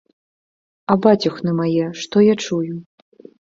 А 0.93 0.95
бацюхны 1.03 1.51
мае, 1.61 1.85
што 2.03 2.27
я 2.33 2.41
чую? 2.49 2.75